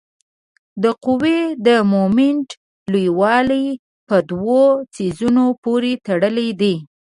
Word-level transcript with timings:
د 0.83 0.85
قوې 1.03 1.39
د 1.67 1.69
مومنټ 1.91 2.47
لویوالی 2.91 3.65
په 4.07 4.15
دوو 4.29 4.61
څیزونو 4.95 5.45
پورې 5.63 5.91
تړلی 6.07 6.49
دی. 6.61 6.75